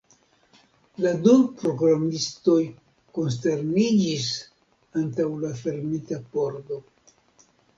[1.05, 2.57] La du programistoj
[3.19, 4.27] konsterniĝis
[5.03, 6.81] antaŭ la fermita pordo.